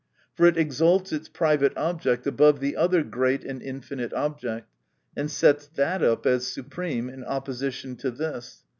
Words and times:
For 0.33 0.47
it 0.47 0.57
exalts 0.57 1.11
its 1.13 1.29
private 1.29 1.77
object 1.77 2.25
above 2.25 2.59
the 2.59 2.75
other 2.75 3.03
great 3.03 3.43
and 3.45 3.61
infinite 3.61 4.11
object; 4.13 4.67
and 5.15 5.29
sets 5.29 5.67
that 5.75 6.01
up 6.01 6.25
as 6.25 6.47
supreme, 6.47 7.07
in 7.07 7.23
opposition 7.23 7.95
to 7.97 8.09
this. 8.09 8.63